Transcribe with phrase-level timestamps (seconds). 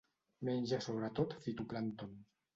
[0.47, 2.19] Menja sobretot fitoplàncton.